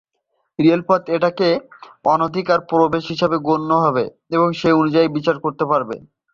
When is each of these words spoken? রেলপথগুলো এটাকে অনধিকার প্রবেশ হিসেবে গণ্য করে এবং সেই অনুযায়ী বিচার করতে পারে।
রেলপথগুলো 0.59 1.15
এটাকে 1.15 1.47
অনধিকার 2.05 2.59
প্রবেশ 2.71 3.03
হিসেবে 3.13 3.37
গণ্য 3.47 3.71
করে 3.85 4.03
এবং 4.35 4.47
সেই 4.59 4.75
অনুযায়ী 4.79 5.07
বিচার 5.17 5.35
করতে 5.45 5.63
পারে। 5.71 5.95